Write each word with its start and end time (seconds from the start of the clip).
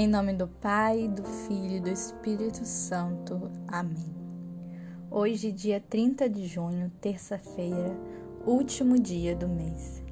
Em 0.00 0.08
nome 0.08 0.32
do 0.32 0.48
Pai, 0.48 1.08
do 1.08 1.22
Filho 1.22 1.76
e 1.76 1.80
do 1.80 1.90
Espírito 1.90 2.64
Santo. 2.64 3.50
Amém. 3.68 4.16
Hoje, 5.10 5.52
dia 5.52 5.78
30 5.78 6.26
de 6.26 6.46
junho, 6.46 6.90
terça-feira, 7.02 7.94
último 8.46 8.98
dia 8.98 9.36
do 9.36 9.46
mês. 9.46 10.02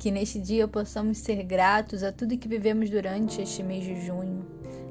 Que 0.00 0.10
neste 0.10 0.40
dia 0.40 0.66
possamos 0.66 1.18
ser 1.18 1.44
gratos 1.44 2.02
a 2.02 2.10
tudo 2.10 2.36
que 2.36 2.48
vivemos 2.48 2.90
durante 2.90 3.40
este 3.40 3.62
mês 3.62 3.84
de 3.84 4.04
junho, 4.04 4.44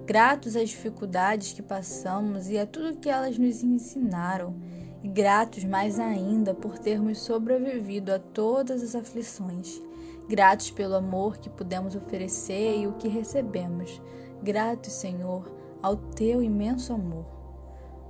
gratos 0.06 0.56
às 0.56 0.70
dificuldades 0.70 1.52
que 1.52 1.62
passamos 1.62 2.50
e 2.50 2.58
a 2.58 2.66
tudo 2.66 2.98
que 2.98 3.10
elas 3.10 3.38
nos 3.38 3.62
ensinaram, 3.62 4.56
e 5.04 5.10
gratos 5.10 5.66
mais 5.66 6.00
ainda 6.00 6.54
por 6.54 6.80
termos 6.80 7.20
sobrevivido 7.20 8.14
a 8.14 8.20
todas 8.20 8.82
as 8.82 8.96
aflições 8.96 9.82
gratos 10.30 10.70
pelo 10.70 10.94
amor 10.94 11.38
que 11.38 11.50
pudemos 11.50 11.96
oferecer 11.96 12.78
e 12.78 12.88
o 12.88 12.94
que 12.94 13.08
recebemos. 13.08 14.00
Gratos, 14.44 14.94
Senhor, 14.94 15.52
ao 15.82 15.96
teu 15.96 16.42
imenso 16.42 16.94
amor. 16.94 17.26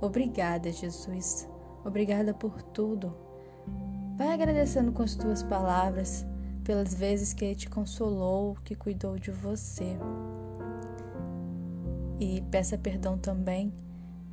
Obrigada, 0.00 0.70
Jesus. 0.70 1.48
Obrigada 1.84 2.32
por 2.32 2.62
tudo. 2.62 3.14
Vai 4.16 4.32
agradecendo 4.32 4.92
com 4.92 5.02
as 5.02 5.14
tuas 5.14 5.42
palavras 5.42 6.26
pelas 6.62 6.94
vezes 6.94 7.32
que 7.32 7.44
ele 7.44 7.54
te 7.54 7.68
consolou, 7.68 8.56
que 8.64 8.74
cuidou 8.74 9.18
de 9.18 9.30
você. 9.30 9.96
E 12.20 12.42
peça 12.50 12.76
perdão 12.78 13.18
também 13.18 13.72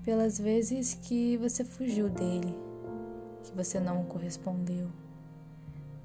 pelas 0.03 0.37
vezes 0.37 0.93
que 0.93 1.37
você 1.37 1.63
fugiu 1.63 2.09
dele, 2.09 2.55
que 3.43 3.55
você 3.55 3.79
não 3.79 4.03
correspondeu. 4.03 4.89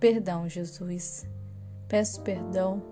Perdão, 0.00 0.48
Jesus. 0.48 1.26
Peço 1.88 2.22
perdão, 2.22 2.82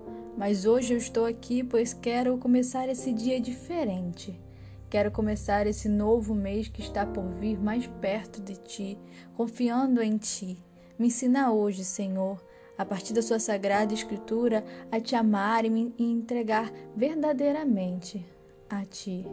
mas 0.41 0.65
hoje 0.65 0.95
eu 0.95 0.97
estou 0.97 1.27
aqui 1.27 1.63
pois 1.63 1.93
quero 1.93 2.39
começar 2.39 2.89
esse 2.89 3.13
dia 3.13 3.39
diferente. 3.39 4.41
Quero 4.89 5.11
começar 5.11 5.67
esse 5.67 5.87
novo 5.87 6.35
mês 6.35 6.67
que 6.67 6.81
está 6.81 7.05
por 7.05 7.29
vir 7.35 7.61
mais 7.61 7.87
perto 8.01 8.41
de 8.41 8.57
ti, 8.57 8.99
confiando 9.35 10.03
em 10.03 10.17
ti. 10.17 10.57
Me 10.99 11.09
ensina 11.09 11.53
hoje, 11.53 11.85
Senhor, 11.85 12.43
a 12.79 12.87
partir 12.87 13.13
da 13.13 13.21
sua 13.21 13.39
sagrada 13.39 13.93
escritura, 13.93 14.65
a 14.91 14.99
te 14.99 15.15
amar 15.15 15.67
e 15.67 15.69
me 15.69 15.95
entregar 15.99 16.73
verdadeiramente 16.97 18.25
a 18.71 18.83
ti, 18.87 19.27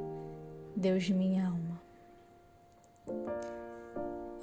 Deus 0.76 1.06
de 1.06 1.14
minha 1.14 1.48
alma. 1.48 1.82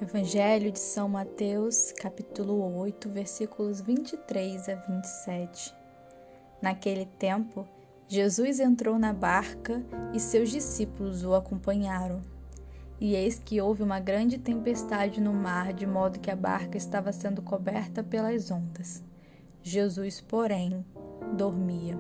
Evangelho 0.01 0.73
de 0.73 0.79
São 0.79 1.11
Mateus, 1.11 1.93
capítulo 1.93 2.75
8, 2.79 3.11
versículos 3.11 3.83
23 3.83 4.71
a 4.71 4.75
27. 4.77 5.84
Naquele 6.65 7.05
tempo, 7.05 7.69
Jesus 8.09 8.59
entrou 8.59 8.99
na 8.99 9.13
barca 9.13 9.85
e 10.15 10.19
seus 10.19 10.49
discípulos 10.49 11.23
o 11.23 11.35
acompanharam. 11.35 12.23
E 12.99 13.15
eis 13.15 13.39
que 13.39 13.61
houve 13.61 13.83
uma 13.83 14.01
grande 14.01 14.39
tempestade 14.39 15.21
no 15.21 15.35
mar, 15.35 15.75
de 15.75 15.87
modo 15.87 16.19
que 16.19 16.31
a 16.31 16.35
barca 16.35 16.79
estava 16.79 17.13
sendo 17.13 17.43
coberta 17.43 18.03
pelas 18.03 18.51
ondas. 18.51 19.05
Jesus, 19.63 20.23
porém, 20.23 20.83
dormia. 21.37 21.99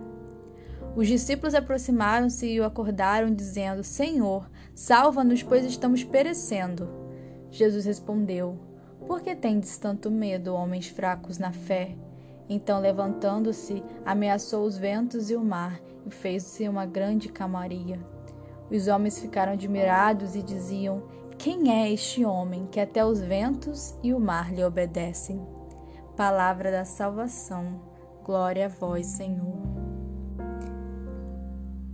Os 0.96 1.08
discípulos 1.08 1.54
aproximaram-se 1.54 2.46
e 2.46 2.58
o 2.58 2.64
acordaram, 2.64 3.34
dizendo: 3.34 3.84
Senhor, 3.84 4.50
salva-nos, 4.74 5.42
pois 5.42 5.66
estamos 5.66 6.02
perecendo. 6.02 6.88
Jesus 7.50 7.84
respondeu: 7.84 8.58
Por 9.06 9.20
que 9.20 9.36
tendes 9.36 9.76
tanto 9.76 10.10
medo, 10.10 10.54
homens 10.54 10.88
fracos 10.88 11.36
na 11.36 11.52
fé? 11.52 11.98
Então, 12.48 12.80
levantando-se, 12.80 13.82
ameaçou 14.04 14.64
os 14.64 14.76
ventos 14.76 15.30
e 15.30 15.36
o 15.36 15.44
mar, 15.44 15.80
e 16.06 16.10
fez-se 16.10 16.68
uma 16.68 16.84
grande 16.84 17.28
calmaria. 17.28 17.98
Os 18.70 18.88
homens 18.88 19.18
ficaram 19.18 19.52
admirados 19.52 20.34
e 20.34 20.42
diziam: 20.42 21.02
Quem 21.38 21.70
é 21.72 21.90
este 21.90 22.24
homem 22.24 22.66
que 22.70 22.80
até 22.80 23.04
os 23.04 23.20
ventos 23.20 23.94
e 24.02 24.12
o 24.12 24.20
mar 24.20 24.52
lhe 24.52 24.64
obedecem? 24.64 25.40
Palavra 26.16 26.70
da 26.70 26.84
salvação. 26.84 27.80
Glória 28.24 28.66
a 28.66 28.68
vós, 28.68 29.06
Senhor. 29.06 29.62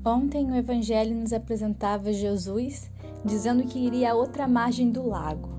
Ontem 0.04 0.50
o 0.50 0.54
Evangelho 0.54 1.14
nos 1.14 1.32
apresentava 1.32 2.12
Jesus 2.12 2.90
dizendo 3.24 3.64
que 3.64 3.78
iria 3.78 4.12
à 4.12 4.14
outra 4.14 4.48
margem 4.48 4.90
do 4.90 5.06
lago. 5.06 5.50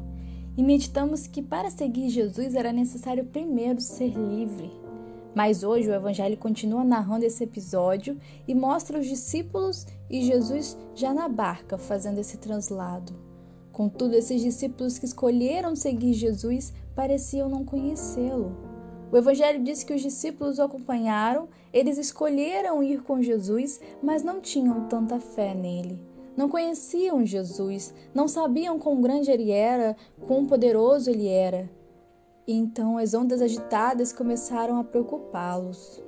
E 0.57 0.63
meditamos 0.63 1.27
que 1.27 1.41
para 1.41 1.69
seguir 1.69 2.09
Jesus 2.09 2.55
era 2.55 2.73
necessário 2.73 3.25
primeiro 3.25 3.79
ser 3.79 4.13
livre. 4.13 4.71
Mas 5.33 5.63
hoje 5.63 5.89
o 5.89 5.93
Evangelho 5.93 6.37
continua 6.37 6.83
narrando 6.83 7.25
esse 7.25 7.43
episódio 7.43 8.17
e 8.47 8.53
mostra 8.53 8.99
os 8.99 9.07
discípulos 9.07 9.87
e 10.09 10.23
Jesus 10.23 10.77
já 10.93 11.13
na 11.13 11.29
barca 11.29 11.77
fazendo 11.77 12.19
esse 12.19 12.37
translado. 12.37 13.13
Contudo, 13.71 14.15
esses 14.15 14.41
discípulos 14.41 14.99
que 14.99 15.05
escolheram 15.05 15.75
seguir 15.75 16.13
Jesus 16.13 16.73
pareciam 16.93 17.47
não 17.47 17.63
conhecê-lo. 17.63 18.55
O 19.11 19.17
Evangelho 19.17 19.63
diz 19.63 19.83
que 19.83 19.93
os 19.93 20.01
discípulos 20.01 20.59
o 20.59 20.63
acompanharam, 20.63 21.47
eles 21.73 21.97
escolheram 21.97 22.83
ir 22.83 23.01
com 23.01 23.21
Jesus, 23.21 23.79
mas 24.03 24.23
não 24.23 24.41
tinham 24.41 24.87
tanta 24.87 25.19
fé 25.19 25.53
nele 25.53 26.11
não 26.35 26.47
conheciam 26.49 27.25
Jesus, 27.25 27.93
não 28.13 28.27
sabiam 28.27 28.79
quão 28.79 29.01
grande 29.01 29.29
ele 29.29 29.51
era, 29.51 29.95
quão 30.25 30.45
poderoso 30.45 31.09
ele 31.09 31.27
era. 31.27 31.69
E 32.47 32.53
então 32.53 32.97
as 32.97 33.13
ondas 33.13 33.41
agitadas 33.41 34.11
começaram 34.11 34.79
a 34.79 34.83
preocupá-los. 34.83 36.01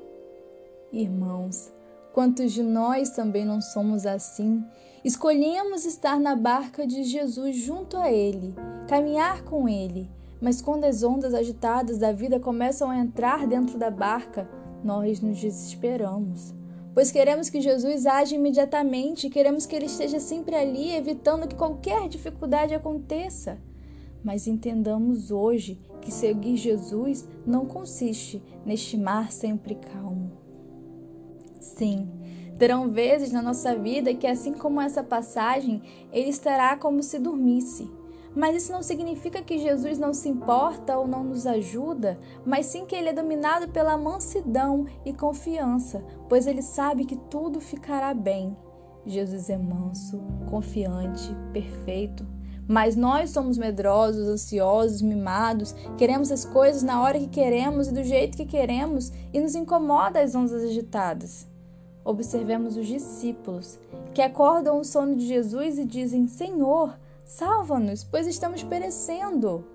Irmãos, 0.91 1.71
quantos 2.13 2.51
de 2.51 2.63
nós 2.63 3.11
também 3.11 3.45
não 3.45 3.61
somos 3.61 4.05
assim? 4.05 4.63
Escolhemos 5.03 5.85
estar 5.85 6.19
na 6.19 6.35
barca 6.35 6.88
de 6.88 7.03
Jesus 7.03 7.57
junto 7.57 7.97
a 7.97 8.11
Ele, 8.11 8.55
caminhar 8.88 9.44
com 9.44 9.67
Ele, 9.67 10.09
mas 10.41 10.61
quando 10.61 10.85
as 10.85 11.03
ondas 11.03 11.33
agitadas 11.33 11.97
da 11.97 12.11
vida 12.11 12.39
começam 12.39 12.89
a 12.89 12.97
entrar 12.97 13.47
dentro 13.47 13.77
da 13.77 13.89
barca, 13.89 14.50
nós 14.83 15.21
nos 15.21 15.39
desesperamos 15.39 16.53
pois 16.94 17.11
queremos 17.11 17.50
que 17.50 17.59
Jesus 17.59 18.05
age 18.05 18.35
imediatamente, 18.35 19.29
queremos 19.29 19.65
que 19.65 19.75
ele 19.75 19.88
esteja 19.88 20.19
sempre 20.19 20.55
ali, 20.55 20.91
evitando 20.91 21.47
que 21.47 21.55
qualquer 21.55 22.07
dificuldade 22.07 22.75
aconteça. 22.75 23.57
Mas 24.23 24.47
entendamos 24.47 25.31
hoje 25.31 25.79
que 26.01 26.11
seguir 26.11 26.57
Jesus 26.57 27.28
não 27.45 27.66
consiste 27.66 28.41
neste 28.66 28.97
mar 28.97 29.31
sempre 29.31 29.75
calmo. 29.75 30.31
Sim, 31.59 32.09
terão 32.57 32.89
vezes 32.89 33.31
na 33.31 33.41
nossa 33.41 33.75
vida 33.75 34.13
que, 34.13 34.28
assim 34.28 34.53
como 34.53 34.81
essa 34.81 35.03
passagem, 35.03 35.81
ele 36.12 36.29
estará 36.29 36.78
como 36.78 37.01
se 37.01 37.19
dormisse 37.19 37.89
mas 38.35 38.56
isso 38.56 38.72
não 38.72 38.81
significa 38.81 39.41
que 39.41 39.59
Jesus 39.59 40.00
não 40.00 40.13
se 40.13 40.28
importa 40.28 40.97
ou 40.97 41.07
não 41.07 41.23
nos 41.23 41.45
ajuda, 41.45 42.17
mas 42.45 42.66
sim 42.66 42.85
que 42.85 42.95
ele 42.95 43.09
é 43.09 43.13
dominado 43.13 43.69
pela 43.69 43.97
mansidão 43.97 44.85
e 45.06 45.13
confiança, 45.13 46.03
pois 46.28 46.47
ele 46.47 46.62
sabe 46.62 47.06
que 47.06 47.16
tudo 47.16 47.59
ficará 47.59 48.13
bem. 48.13 48.57
Jesus 49.06 49.50
é 49.50 49.57
manso, 49.57 50.22
confiante, 50.50 51.35
perfeito. 51.51 52.25
Mas 52.68 52.96
nós 52.96 53.31
somos 53.31 53.57
medrosos, 53.57 54.28
ansiosos, 54.28 55.01
mimados, 55.01 55.75
queremos 55.97 56.31
as 56.31 56.46
coisas 56.46 56.81
na 56.81 57.01
hora 57.01 57.19
que 57.19 57.28
queremos 57.28 57.88
e 57.88 57.94
do 57.94 58.03
jeito 58.03 58.38
que 58.38 58.46
queremos 58.46 59.12
e 59.34 59.40
nos 59.40 59.56
incomoda 59.56 60.22
as 60.22 60.34
ondas 60.34 60.63
agitadas. 60.63 61.46
Observemos 62.06 62.78
os 62.78 62.88
discípulos, 62.88 63.79
que 64.13 64.22
acordam 64.22 64.79
o 64.79 64.84
sono 64.84 65.16
de 65.16 65.25
Jesus 65.25 65.78
e 65.78 65.85
dizem: 65.85 66.28
Senhor, 66.28 66.94
Salva-nos, 67.25 68.03
pois 68.03 68.28
estamos 68.28 68.63
perecendo. 68.63 69.66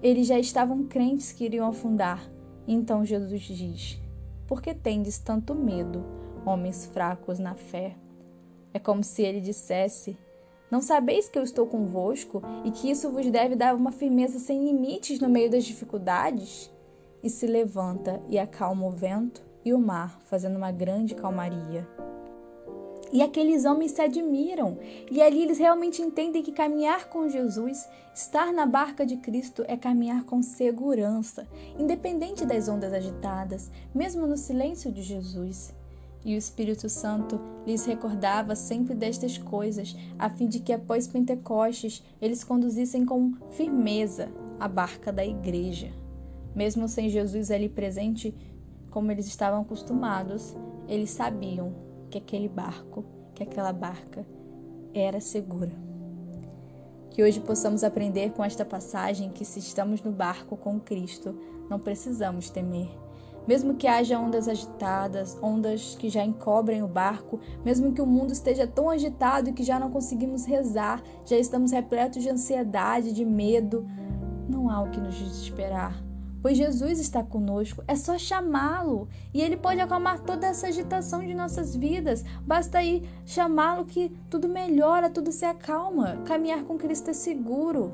Eles 0.00 0.26
já 0.26 0.38
estavam 0.38 0.86
crentes 0.86 1.32
que 1.32 1.44
iriam 1.44 1.68
afundar. 1.68 2.30
Então 2.66 3.04
Jesus 3.04 3.42
diz: 3.42 4.00
Por 4.46 4.62
que 4.62 4.74
tendes 4.74 5.18
tanto 5.18 5.54
medo, 5.54 6.04
homens 6.46 6.86
fracos 6.86 7.38
na 7.38 7.54
fé? 7.54 7.96
É 8.72 8.78
como 8.78 9.02
se 9.02 9.22
ele 9.22 9.40
dissesse: 9.40 10.16
Não 10.70 10.82
sabeis 10.82 11.28
que 11.28 11.38
eu 11.38 11.42
estou 11.42 11.66
convosco 11.66 12.42
e 12.64 12.70
que 12.70 12.90
isso 12.90 13.10
vos 13.10 13.30
deve 13.30 13.56
dar 13.56 13.74
uma 13.74 13.90
firmeza 13.90 14.38
sem 14.38 14.64
limites 14.64 15.18
no 15.18 15.28
meio 15.28 15.50
das 15.50 15.64
dificuldades? 15.64 16.70
E 17.22 17.30
se 17.30 17.46
levanta 17.46 18.20
e 18.28 18.38
acalma 18.38 18.86
o 18.86 18.90
vento 18.90 19.42
e 19.64 19.72
o 19.72 19.78
mar, 19.78 20.20
fazendo 20.24 20.56
uma 20.56 20.70
grande 20.70 21.14
calmaria. 21.14 21.88
E 23.10 23.22
aqueles 23.22 23.64
homens 23.64 23.92
se 23.92 24.02
admiram, 24.02 24.78
e 25.10 25.22
ali 25.22 25.42
eles 25.42 25.56
realmente 25.56 26.02
entendem 26.02 26.42
que 26.42 26.52
caminhar 26.52 27.08
com 27.08 27.28
Jesus, 27.28 27.88
estar 28.14 28.52
na 28.52 28.66
barca 28.66 29.06
de 29.06 29.16
Cristo, 29.16 29.64
é 29.66 29.78
caminhar 29.78 30.24
com 30.24 30.42
segurança, 30.42 31.48
independente 31.78 32.44
das 32.44 32.68
ondas 32.68 32.92
agitadas, 32.92 33.70
mesmo 33.94 34.26
no 34.26 34.36
silêncio 34.36 34.92
de 34.92 35.02
Jesus. 35.02 35.74
E 36.28 36.34
o 36.34 36.36
Espírito 36.36 36.90
Santo 36.90 37.40
lhes 37.66 37.86
recordava 37.86 38.54
sempre 38.54 38.94
destas 38.94 39.38
coisas, 39.38 39.96
a 40.18 40.28
fim 40.28 40.46
de 40.46 40.60
que 40.60 40.74
após 40.74 41.08
Pentecostes 41.08 42.04
eles 42.20 42.44
conduzissem 42.44 43.06
com 43.06 43.32
firmeza 43.52 44.28
a 44.60 44.68
barca 44.68 45.10
da 45.10 45.24
igreja. 45.24 45.90
Mesmo 46.54 46.86
sem 46.86 47.08
Jesus 47.08 47.50
ali 47.50 47.66
presente, 47.66 48.36
como 48.90 49.10
eles 49.10 49.26
estavam 49.26 49.62
acostumados, 49.62 50.54
eles 50.86 51.08
sabiam 51.08 51.72
que 52.10 52.18
aquele 52.18 52.46
barco, 52.46 53.06
que 53.34 53.42
aquela 53.42 53.72
barca 53.72 54.26
era 54.92 55.20
segura. 55.20 55.72
Que 57.08 57.22
hoje 57.22 57.40
possamos 57.40 57.82
aprender 57.82 58.32
com 58.32 58.44
esta 58.44 58.66
passagem 58.66 59.30
que, 59.30 59.46
se 59.46 59.60
estamos 59.60 60.02
no 60.02 60.12
barco 60.12 60.58
com 60.58 60.78
Cristo, 60.78 61.34
não 61.70 61.78
precisamos 61.78 62.50
temer. 62.50 63.07
Mesmo 63.48 63.74
que 63.74 63.86
haja 63.86 64.18
ondas 64.20 64.46
agitadas, 64.46 65.38
ondas 65.42 65.96
que 65.98 66.10
já 66.10 66.22
encobrem 66.22 66.82
o 66.82 66.86
barco, 66.86 67.40
mesmo 67.64 67.94
que 67.94 68.02
o 68.02 68.06
mundo 68.06 68.30
esteja 68.30 68.66
tão 68.66 68.90
agitado 68.90 69.54
que 69.54 69.64
já 69.64 69.80
não 69.80 69.90
conseguimos 69.90 70.44
rezar, 70.44 71.02
já 71.24 71.38
estamos 71.38 71.72
repletos 71.72 72.22
de 72.22 72.28
ansiedade, 72.28 73.14
de 73.14 73.24
medo, 73.24 73.86
não 74.46 74.68
há 74.68 74.82
o 74.82 74.90
que 74.90 75.00
nos 75.00 75.14
desesperar 75.14 76.06
pois 76.40 76.56
Jesus 76.56 76.98
está 76.98 77.22
conosco. 77.22 77.82
É 77.86 77.96
só 77.96 78.16
chamá-lo 78.16 79.08
e 79.34 79.40
ele 79.40 79.56
pode 79.56 79.80
acalmar 79.80 80.20
toda 80.20 80.46
essa 80.46 80.68
agitação 80.68 81.20
de 81.20 81.34
nossas 81.34 81.74
vidas. 81.74 82.24
Basta 82.46 82.82
ir 82.82 83.08
chamá-lo 83.26 83.84
que 83.84 84.10
tudo 84.30 84.48
melhora, 84.48 85.10
tudo 85.10 85.32
se 85.32 85.44
acalma. 85.44 86.22
Caminhar 86.24 86.62
com 86.64 86.78
Cristo 86.78 87.10
é 87.10 87.12
seguro. 87.12 87.92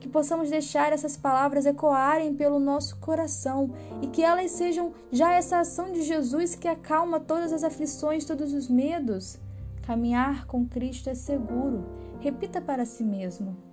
Que 0.00 0.08
possamos 0.08 0.50
deixar 0.50 0.92
essas 0.92 1.16
palavras 1.16 1.66
ecoarem 1.66 2.34
pelo 2.34 2.58
nosso 2.58 2.96
coração 2.96 3.70
e 4.02 4.06
que 4.08 4.22
elas 4.22 4.50
sejam 4.50 4.92
já 5.12 5.34
essa 5.34 5.58
ação 5.58 5.92
de 5.92 6.02
Jesus 6.02 6.56
que 6.56 6.66
acalma 6.66 7.20
todas 7.20 7.52
as 7.52 7.62
aflições, 7.62 8.24
todos 8.24 8.52
os 8.52 8.68
medos. 8.68 9.38
Caminhar 9.86 10.46
com 10.46 10.66
Cristo 10.66 11.10
é 11.10 11.14
seguro. 11.14 11.84
Repita 12.18 12.60
para 12.60 12.84
si 12.84 13.04
mesmo 13.04 13.70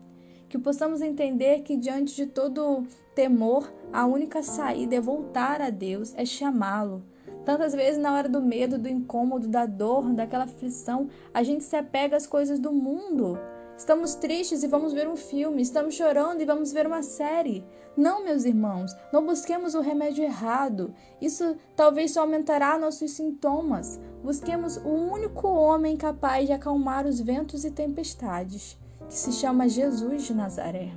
que 0.50 0.57
possamos 0.57 1.01
entender 1.01 1.62
que 1.62 1.75
diante 1.75 2.15
de 2.15 2.25
todo 2.25 2.85
temor, 3.13 3.71
a 3.91 4.06
única 4.06 4.41
saída 4.41 4.95
é 4.95 5.01
voltar 5.01 5.62
a 5.62 5.69
Deus, 5.69 6.13
é 6.15 6.25
chamá-lo. 6.25 7.03
Tantas 7.44 7.73
vezes, 7.73 8.01
na 8.01 8.13
hora 8.13 8.30
do 8.30 8.41
medo, 8.41 8.77
do 8.77 8.89
incômodo, 8.89 9.47
da 9.47 9.65
dor, 9.65 10.13
daquela 10.13 10.44
aflição, 10.44 11.09
a 11.33 11.44
gente 11.44 11.63
se 11.63 11.75
apega 11.75 12.18
às 12.18 12.27
coisas 12.27 12.59
do 12.59 12.71
mundo. 12.73 13.38
Estamos 13.77 14.15
tristes 14.15 14.63
e 14.63 14.68
vamos 14.68 14.91
ver 14.91 15.07
um 15.07 15.15
filme, 15.15 15.62
estamos 15.62 15.94
chorando 15.94 16.41
e 16.41 16.45
vamos 16.45 16.74
ver 16.74 16.88
uma 16.88 17.03
série. 17.03 17.63
Não, 17.95 18.24
meus 18.24 18.44
irmãos, 18.44 18.91
não 19.13 19.24
busquemos 19.24 19.75
o 19.75 19.81
remédio 19.81 20.24
errado. 20.24 20.95
Isso 21.21 21.56
talvez 21.75 22.12
só 22.12 22.21
aumentará 22.21 22.79
nossos 22.79 23.12
sintomas. 23.12 24.01
Busquemos 24.24 24.77
o 24.77 24.89
único 24.89 25.47
homem 25.47 25.95
capaz 25.95 26.47
de 26.47 26.53
acalmar 26.53 27.06
os 27.06 27.21
ventos 27.21 27.63
e 27.63 27.69
tempestades 27.69 28.75
que 29.07 29.13
se 29.13 29.31
chama 29.31 29.69
Jesus 29.69 30.23
de 30.23 30.33
Nazaré. 30.33 30.91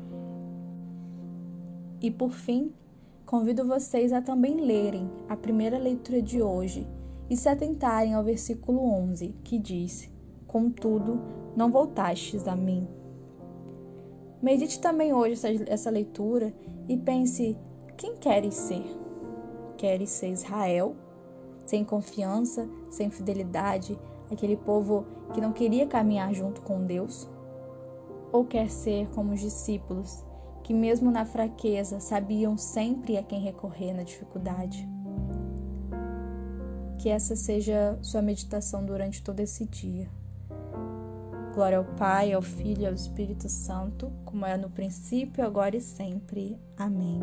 E 2.00 2.10
por 2.10 2.30
fim, 2.30 2.72
convido 3.26 3.66
vocês 3.66 4.10
a 4.10 4.22
também 4.22 4.58
lerem 4.58 5.10
a 5.28 5.36
primeira 5.36 5.76
leitura 5.76 6.22
de 6.22 6.40
hoje 6.40 6.88
e 7.28 7.36
se 7.36 7.46
atentarem 7.46 8.14
ao 8.14 8.24
versículo 8.24 8.82
11, 8.82 9.34
que 9.44 9.58
diz: 9.58 10.10
Contudo, 10.50 11.20
não 11.54 11.70
voltastes 11.70 12.48
a 12.48 12.56
mim. 12.56 12.88
Medite 14.42 14.80
também 14.80 15.14
hoje 15.14 15.34
essa, 15.34 15.48
essa 15.72 15.90
leitura 15.90 16.52
e 16.88 16.96
pense: 16.96 17.56
quem 17.96 18.16
queres 18.16 18.54
ser? 18.56 18.84
Queres 19.76 20.10
ser 20.10 20.30
Israel? 20.30 20.96
Sem 21.64 21.84
confiança, 21.84 22.68
sem 22.90 23.10
fidelidade, 23.10 23.96
aquele 24.28 24.56
povo 24.56 25.06
que 25.32 25.40
não 25.40 25.52
queria 25.52 25.86
caminhar 25.86 26.34
junto 26.34 26.62
com 26.62 26.84
Deus? 26.84 27.30
Ou 28.32 28.44
quer 28.44 28.68
ser 28.68 29.08
como 29.10 29.32
os 29.32 29.40
discípulos, 29.40 30.24
que 30.64 30.74
mesmo 30.74 31.12
na 31.12 31.24
fraqueza 31.24 32.00
sabiam 32.00 32.58
sempre 32.58 33.16
a 33.16 33.22
quem 33.22 33.40
recorrer 33.40 33.94
na 33.94 34.02
dificuldade? 34.02 34.88
Que 36.98 37.08
essa 37.08 37.36
seja 37.36 37.96
sua 38.02 38.20
meditação 38.20 38.84
durante 38.84 39.22
todo 39.22 39.38
esse 39.38 39.64
dia. 39.64 40.10
Glória 41.60 41.76
ao 41.76 41.84
Pai, 41.84 42.32
ao 42.32 42.40
Filho 42.40 42.84
e 42.84 42.86
ao 42.86 42.94
Espírito 42.94 43.46
Santo, 43.46 44.10
como 44.24 44.46
é 44.46 44.56
no 44.56 44.70
princípio, 44.70 45.44
agora 45.44 45.76
e 45.76 45.80
sempre. 45.82 46.58
Amém. 46.74 47.20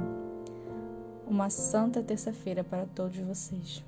Uma 1.25 1.49
santa 1.49 2.03
terça-feira 2.03 2.63
para 2.63 2.85
todos 2.85 3.17
vocês. 3.17 3.83